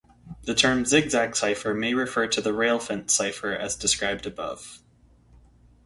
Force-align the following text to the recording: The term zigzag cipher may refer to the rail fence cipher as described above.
The 0.45 0.55
term 0.55 0.83
zigzag 0.85 1.35
cipher 1.35 1.75
may 1.75 1.93
refer 1.93 2.25
to 2.25 2.41
the 2.41 2.53
rail 2.55 2.79
fence 2.79 3.13
cipher 3.13 3.51
as 3.53 3.75
described 3.75 4.25
above. 4.25 4.79